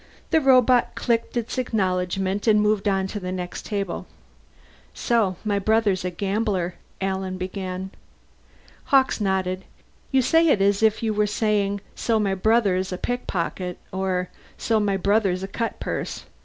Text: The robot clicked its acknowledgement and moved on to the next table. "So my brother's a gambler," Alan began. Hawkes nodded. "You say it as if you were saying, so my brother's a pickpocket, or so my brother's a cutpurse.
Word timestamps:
The 0.31 0.41
robot 0.41 0.95
clicked 0.95 1.37
its 1.37 1.59
acknowledgement 1.59 2.47
and 2.47 2.59
moved 2.59 2.87
on 2.87 3.05
to 3.05 3.19
the 3.19 3.31
next 3.31 3.67
table. 3.67 4.07
"So 4.95 5.35
my 5.45 5.59
brother's 5.59 6.03
a 6.03 6.09
gambler," 6.09 6.73
Alan 6.99 7.37
began. 7.37 7.91
Hawkes 8.85 9.21
nodded. 9.21 9.63
"You 10.09 10.23
say 10.23 10.47
it 10.47 10.59
as 10.59 10.81
if 10.81 11.03
you 11.03 11.13
were 11.13 11.27
saying, 11.27 11.81
so 11.93 12.19
my 12.19 12.33
brother's 12.33 12.91
a 12.91 12.97
pickpocket, 12.97 13.77
or 13.91 14.29
so 14.57 14.79
my 14.79 14.97
brother's 14.97 15.43
a 15.43 15.47
cutpurse. 15.47 16.23